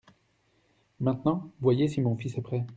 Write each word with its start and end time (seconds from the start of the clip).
Maintenant, 0.99 1.51
voyez 1.59 1.87
si 1.87 2.01
mon 2.01 2.15
fils 2.15 2.35
est 2.35 2.41
prêt? 2.41 2.65